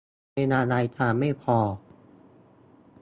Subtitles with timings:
[0.35, 1.57] เวลารายการไม่พอ